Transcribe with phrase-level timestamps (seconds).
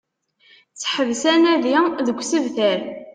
[0.79, 2.79] Seḥbes anadi deg usebter